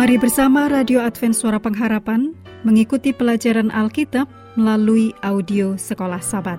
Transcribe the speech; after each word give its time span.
Mari 0.00 0.16
bersama 0.16 0.64
Radio 0.64 1.04
Advent 1.04 1.36
Suara 1.36 1.60
Pengharapan 1.60 2.32
mengikuti 2.64 3.12
pelajaran 3.12 3.68
Alkitab 3.68 4.32
melalui 4.56 5.12
audio 5.20 5.76
Sekolah 5.76 6.24
Sabat. 6.24 6.56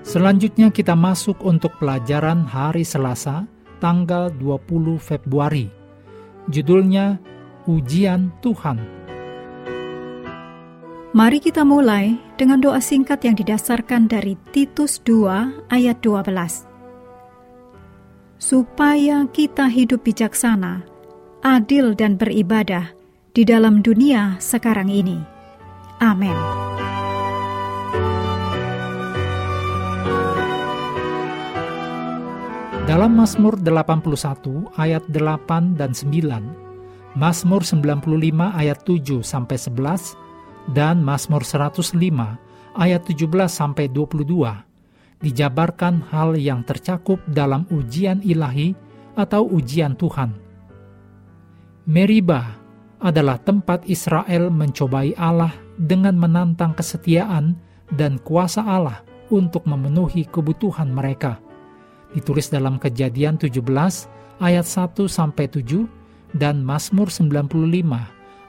Selanjutnya 0.00 0.72
kita 0.72 0.96
masuk 0.96 1.36
untuk 1.44 1.76
pelajaran 1.76 2.48
hari 2.48 2.88
Selasa, 2.88 3.44
tanggal 3.84 4.32
20 4.32 4.96
Februari. 4.96 5.68
Judulnya 6.48 7.20
Ujian 7.68 8.32
Tuhan. 8.40 8.80
Mari 11.12 11.36
kita 11.36 11.68
mulai 11.68 12.16
dengan 12.40 12.64
doa 12.64 12.80
singkat 12.80 13.28
yang 13.28 13.36
didasarkan 13.36 14.08
dari 14.08 14.40
Titus 14.56 15.04
2 15.04 15.68
ayat 15.68 16.00
12. 16.00 16.64
Supaya 18.40 19.28
kita 19.28 19.68
hidup 19.68 20.00
bijaksana, 20.00 20.95
adil 21.46 21.94
dan 21.94 22.18
beribadah 22.18 22.90
di 23.30 23.46
dalam 23.46 23.78
dunia 23.78 24.34
sekarang 24.42 24.90
ini. 24.90 25.22
Amin. 26.02 26.34
Dalam 32.90 33.14
Mazmur 33.14 33.62
81 33.62 34.74
ayat 34.74 35.06
8 35.06 35.78
dan 35.78 35.94
9, 35.94 37.14
Mazmur 37.14 37.62
95 37.62 38.02
ayat 38.50 38.82
7 38.82 39.22
sampai 39.22 39.54
11, 39.54 40.18
dan 40.74 40.98
Mazmur 40.98 41.46
105 41.46 41.94
ayat 42.74 43.02
17 43.06 43.22
sampai 43.46 43.86
22 43.94 45.22
dijabarkan 45.22 46.10
hal 46.10 46.34
yang 46.34 46.66
tercakup 46.66 47.22
dalam 47.30 47.70
ujian 47.70 48.18
ilahi 48.26 48.74
atau 49.14 49.46
ujian 49.48 49.94
Tuhan 49.96 50.45
Meriba 51.86 52.58
adalah 52.98 53.38
tempat 53.38 53.86
Israel 53.86 54.50
mencobai 54.50 55.14
Allah 55.14 55.54
dengan 55.78 56.18
menantang 56.18 56.74
kesetiaan 56.74 57.54
dan 57.94 58.18
kuasa 58.26 58.66
Allah 58.66 59.06
untuk 59.30 59.62
memenuhi 59.70 60.26
kebutuhan 60.26 60.90
mereka. 60.90 61.38
Ditulis 62.10 62.50
dalam 62.50 62.82
Kejadian 62.82 63.38
17 63.38 63.62
ayat 64.42 64.66
1 64.66 64.98
sampai 65.06 65.46
7 65.46 65.86
dan 66.34 66.66
Mazmur 66.66 67.06
95 67.06 67.54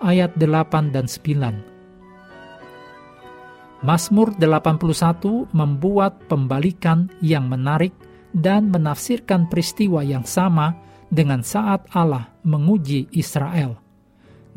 ayat 0.02 0.34
8 0.34 0.90
dan 0.90 1.06
9. 1.06 3.86
Mazmur 3.86 4.34
81 4.42 5.54
membuat 5.54 6.26
pembalikan 6.26 7.06
yang 7.22 7.46
menarik 7.46 7.94
dan 8.34 8.74
menafsirkan 8.74 9.46
peristiwa 9.46 10.02
yang 10.02 10.26
sama 10.26 10.87
dengan 11.08 11.44
saat 11.44 11.88
Allah 11.96 12.36
menguji 12.44 13.12
Israel. 13.16 13.80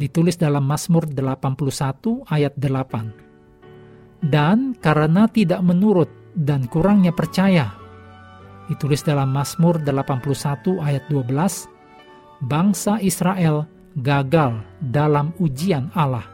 Ditulis 0.00 0.40
dalam 0.40 0.64
Mazmur 0.64 1.04
81 1.06 2.24
ayat 2.30 2.56
8. 2.56 4.24
Dan 4.24 4.76
karena 4.76 5.28
tidak 5.28 5.60
menurut 5.64 6.08
dan 6.32 6.68
kurangnya 6.68 7.12
percaya, 7.12 7.72
ditulis 8.68 9.04
dalam 9.04 9.32
Mazmur 9.32 9.80
81 9.80 10.80
ayat 10.80 11.04
12, 11.08 11.68
bangsa 12.44 12.96
Israel 13.04 13.68
gagal 13.98 14.62
dalam 14.80 15.36
ujian 15.42 15.92
Allah. 15.92 16.24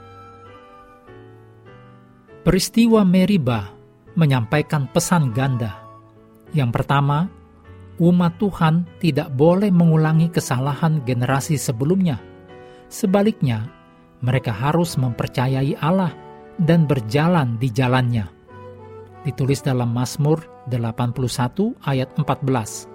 Peristiwa 2.46 3.02
Meriba 3.02 3.74
menyampaikan 4.14 4.86
pesan 4.86 5.34
ganda. 5.34 5.82
Yang 6.54 6.70
pertama, 6.78 7.26
umat 8.00 8.36
Tuhan 8.36 8.84
tidak 9.00 9.32
boleh 9.34 9.72
mengulangi 9.72 10.28
kesalahan 10.28 11.00
generasi 11.04 11.56
sebelumnya. 11.56 12.20
Sebaliknya, 12.92 13.68
mereka 14.20 14.52
harus 14.52 14.96
mempercayai 14.96 15.76
Allah 15.80 16.12
dan 16.60 16.88
berjalan 16.88 17.56
di 17.60 17.68
jalannya. 17.72 18.28
Ditulis 19.26 19.60
dalam 19.60 19.90
Mazmur 19.90 20.40
81 20.70 21.74
ayat 21.82 22.08
14. 22.14 22.88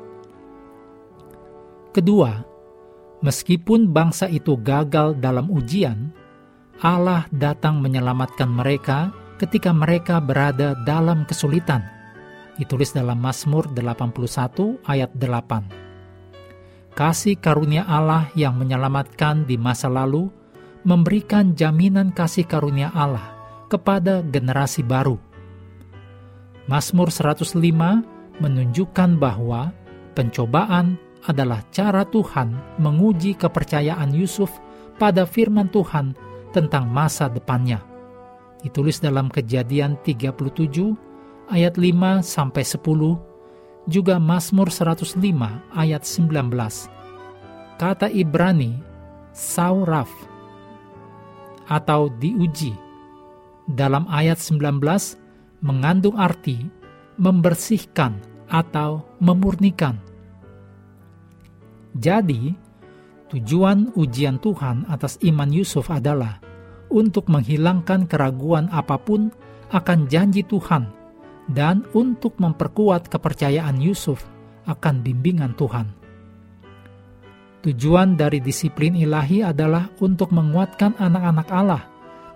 Kedua, 1.92 2.32
meskipun 3.20 3.92
bangsa 3.92 4.32
itu 4.32 4.56
gagal 4.64 5.20
dalam 5.20 5.52
ujian, 5.52 6.16
Allah 6.82 7.28
datang 7.36 7.84
menyelamatkan 7.84 8.48
mereka 8.48 9.12
ketika 9.38 9.76
mereka 9.76 10.24
berada 10.24 10.74
dalam 10.88 11.28
kesulitan 11.28 12.01
ditulis 12.62 12.94
dalam 12.94 13.18
Mazmur 13.18 13.74
81 13.74 14.86
ayat 14.86 15.10
8. 15.18 16.94
Kasih 16.94 17.42
karunia 17.42 17.90
Allah 17.90 18.30
yang 18.38 18.54
menyelamatkan 18.62 19.50
di 19.50 19.58
masa 19.58 19.90
lalu 19.90 20.30
memberikan 20.86 21.58
jaminan 21.58 22.14
kasih 22.14 22.46
karunia 22.46 22.94
Allah 22.94 23.34
kepada 23.66 24.22
generasi 24.22 24.86
baru. 24.86 25.18
Mazmur 26.70 27.10
105 27.10 27.58
menunjukkan 28.38 29.10
bahwa 29.18 29.74
pencobaan 30.14 31.02
adalah 31.26 31.66
cara 31.74 32.06
Tuhan 32.06 32.78
menguji 32.78 33.42
kepercayaan 33.42 34.14
Yusuf 34.14 34.54
pada 35.02 35.26
firman 35.26 35.66
Tuhan 35.74 36.14
tentang 36.54 36.86
masa 36.86 37.26
depannya. 37.26 37.82
Ditulis 38.62 39.02
dalam 39.02 39.34
Kejadian 39.34 39.98
37 40.06 41.11
ayat 41.52 41.76
5 41.76 42.24
sampai 42.24 42.64
10, 42.64 43.20
juga 43.92 44.16
Mazmur 44.18 44.72
105 44.72 45.20
ayat 45.76 46.08
19. 46.08 46.48
Kata 47.76 48.08
Ibrani 48.08 48.80
sauraf 49.36 50.08
atau 51.68 52.08
diuji 52.20 52.72
dalam 53.68 54.08
ayat 54.08 54.40
19 54.40 54.80
mengandung 55.64 56.16
arti 56.16 56.68
membersihkan 57.20 58.18
atau 58.48 59.04
memurnikan. 59.20 60.00
Jadi, 61.92 62.56
tujuan 63.32 63.92
ujian 64.00 64.40
Tuhan 64.40 64.88
atas 64.88 65.20
iman 65.28 65.52
Yusuf 65.52 65.92
adalah 65.92 66.40
untuk 66.92 67.28
menghilangkan 67.32 68.08
keraguan 68.08 68.68
apa 68.72 69.00
pun 69.00 69.32
akan 69.72 70.08
janji 70.12 70.44
Tuhan 70.44 71.01
dan 71.50 71.88
untuk 71.98 72.38
memperkuat 72.38 73.10
kepercayaan 73.10 73.82
Yusuf 73.82 74.28
akan 74.70 75.02
bimbingan 75.02 75.58
Tuhan. 75.58 75.88
Tujuan 77.62 78.18
dari 78.18 78.42
disiplin 78.42 78.98
ilahi 78.98 79.46
adalah 79.46 79.86
untuk 80.02 80.34
menguatkan 80.34 80.98
anak-anak 80.98 81.48
Allah 81.54 81.84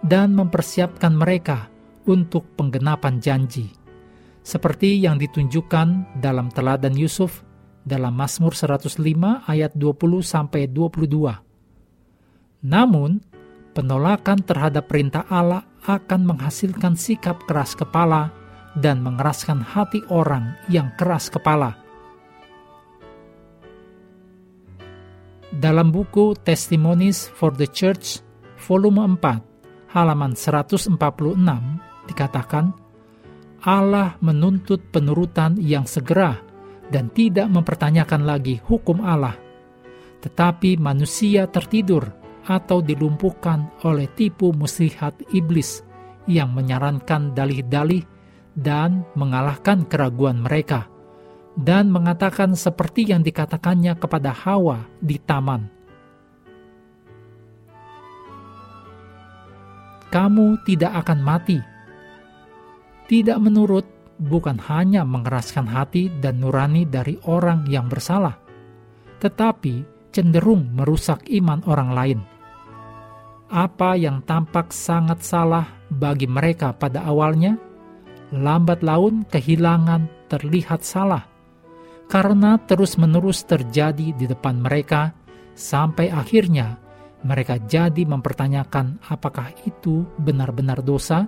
dan 0.05 0.37
mempersiapkan 0.37 1.17
mereka 1.17 1.65
untuk 2.05 2.45
penggenapan 2.53 3.17
janji. 3.17 3.73
Seperti 4.45 5.01
yang 5.01 5.17
ditunjukkan 5.17 6.21
dalam 6.21 6.53
teladan 6.53 6.93
Yusuf 6.93 7.41
dalam 7.81 8.13
Mazmur 8.13 8.53
105 8.53 9.01
ayat 9.49 9.73
20 9.73 10.21
sampai 10.21 10.69
22. 10.69 11.41
Namun, 12.65 13.21
penolakan 13.73 14.45
terhadap 14.45 14.85
perintah 14.85 15.25
Allah 15.29 15.65
akan 15.85 16.21
menghasilkan 16.33 16.93
sikap 16.97 17.45
keras 17.49 17.73
kepala 17.73 18.33
dan 18.75 18.99
mengeraskan 18.99 19.63
hati 19.63 20.03
orang 20.11 20.59
yang 20.67 20.91
keras 20.99 21.31
kepala. 21.31 21.79
Dalam 25.55 25.87
buku 25.87 26.35
Testimonies 26.43 27.31
for 27.31 27.55
the 27.55 27.63
Church, 27.71 28.19
volume 28.59 29.15
4, 29.15 29.95
halaman 29.95 30.35
146, 30.35 30.99
dikatakan, 32.11 32.75
Allah 33.63 34.19
menuntut 34.19 34.91
penurutan 34.91 35.55
yang 35.57 35.87
segera 35.87 36.37
dan 36.91 37.09
tidak 37.09 37.47
mempertanyakan 37.49 38.27
lagi 38.27 38.59
hukum 38.61 39.01
Allah. 39.01 39.33
Tetapi 40.21 40.77
manusia 40.77 41.47
tertidur 41.49 42.03
atau 42.45 42.83
dilumpuhkan 42.83 43.81
oleh 43.87 44.11
tipu 44.13 44.53
muslihat 44.53 45.17
iblis 45.33 45.81
yang 46.29 46.53
menyarankan 46.53 47.33
dalih-dalih 47.33 48.14
dan 48.55 49.03
mengalahkan 49.19 49.83
keraguan 49.85 50.39
mereka, 50.39 50.87
dan 51.59 51.91
mengatakan 51.91 52.55
seperti 52.55 53.11
yang 53.11 53.21
dikatakannya 53.21 53.95
kepada 53.99 54.31
Hawa 54.31 54.87
di 55.03 55.19
taman. 55.19 55.67
Kamu 60.07 60.63
tidak 60.63 61.03
akan 61.03 61.19
mati. 61.19 61.59
Tidak 63.05 63.35
menurut 63.35 63.83
bukan 64.15 64.55
hanya 64.71 65.03
mengeraskan 65.03 65.67
hati 65.67 66.07
dan 66.23 66.39
nurani 66.39 66.87
dari 66.87 67.19
orang 67.27 67.67
yang 67.67 67.91
bersalah, 67.91 68.39
tetapi 69.19 69.83
cenderung 70.15 70.71
merusak 70.71 71.27
iman 71.27 71.59
orang 71.67 71.91
lain. 71.91 72.19
Apa 73.51 73.99
yang 73.99 74.23
tampak 74.23 74.71
sangat 74.71 75.21
salah 75.21 75.67
bagi 75.91 76.25
mereka 76.25 76.71
pada 76.71 77.03
awalnya, 77.05 77.59
lambat 78.41 78.83
laun 78.83 79.23
kehilangan 79.29 80.27
terlihat 80.31 80.81
salah 80.81 81.23
karena 82.09 82.57
terus-menerus 82.63 83.45
terjadi 83.45 84.13
di 84.13 84.25
depan 84.25 84.61
mereka 84.61 85.13
sampai 85.57 86.11
akhirnya 86.13 86.77
mereka 87.25 87.57
jadi 87.57 88.05
mempertanyakan 88.05 89.01
apakah 89.09 89.49
itu 89.65 90.05
benar-benar 90.21 90.85
dosa 90.85 91.25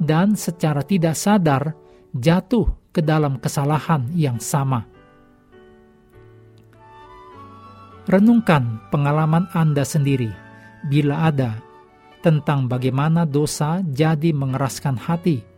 dan 0.00 0.32
secara 0.34 0.80
tidak 0.80 1.14
sadar 1.14 1.76
jatuh 2.16 2.64
ke 2.94 3.04
dalam 3.04 3.36
kesalahan 3.42 4.08
yang 4.14 4.38
sama. 4.38 4.86
Renungkan 8.04 8.84
pengalaman 8.92 9.48
Anda 9.56 9.82
sendiri, 9.82 10.28
bila 10.86 11.28
ada, 11.28 11.56
tentang 12.20 12.68
bagaimana 12.68 13.24
dosa 13.24 13.80
jadi 13.84 14.32
mengeraskan 14.36 14.96
hati. 15.00 15.53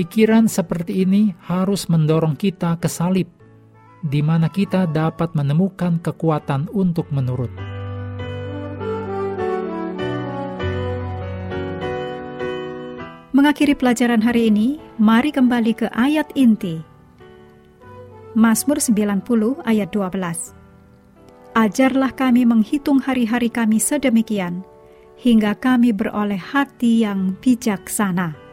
Pikiran 0.00 0.48
seperti 0.48 1.04
ini 1.04 1.36
harus 1.44 1.84
mendorong 1.84 2.32
kita 2.32 2.80
ke 2.80 2.88
salib, 2.88 3.28
di 4.00 4.24
mana 4.24 4.48
kita 4.48 4.88
dapat 4.88 5.36
menemukan 5.36 6.00
kekuatan 6.00 6.72
untuk 6.72 7.12
menurut. 7.12 7.52
Mengakhiri 13.36 13.76
pelajaran 13.76 14.24
hari 14.24 14.48
ini, 14.48 14.80
mari 14.96 15.36
kembali 15.36 15.76
ke 15.76 15.92
ayat 15.92 16.32
inti. 16.32 16.80
Mazmur 18.32 18.80
90 18.80 19.20
ayat 19.68 19.92
12. 19.92 20.56
Ajarlah 21.60 22.16
kami 22.16 22.48
menghitung 22.48 23.04
hari-hari 23.04 23.52
kami 23.52 23.76
sedemikian, 23.76 24.64
hingga 25.20 25.52
kami 25.60 25.92
beroleh 25.92 26.40
hati 26.40 27.04
yang 27.04 27.36
bijaksana. 27.44 28.48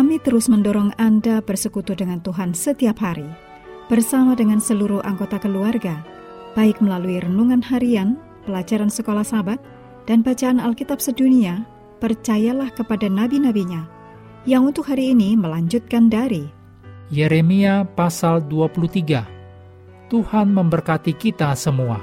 Kami 0.00 0.16
terus 0.16 0.48
mendorong 0.48 0.96
Anda 0.96 1.44
bersekutu 1.44 1.92
dengan 1.92 2.24
Tuhan 2.24 2.56
setiap 2.56 3.04
hari, 3.04 3.28
bersama 3.92 4.32
dengan 4.32 4.56
seluruh 4.56 5.04
anggota 5.04 5.36
keluarga, 5.36 6.00
baik 6.56 6.80
melalui 6.80 7.20
renungan 7.20 7.60
harian, 7.60 8.16
pelajaran 8.48 8.88
sekolah 8.88 9.20
sahabat, 9.20 9.60
dan 10.08 10.24
bacaan 10.24 10.56
Alkitab 10.56 11.04
sedunia, 11.04 11.68
percayalah 12.00 12.72
kepada 12.72 13.12
nabi-nabinya, 13.12 13.84
yang 14.48 14.64
untuk 14.64 14.88
hari 14.88 15.12
ini 15.12 15.36
melanjutkan 15.36 16.08
dari 16.08 16.48
Yeremia 17.12 17.84
pasal 17.92 18.40
23. 18.48 20.08
Tuhan 20.08 20.48
memberkati 20.48 21.12
kita 21.12 21.52
semua. 21.52 22.00